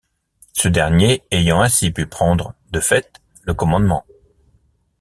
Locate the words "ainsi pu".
1.61-2.07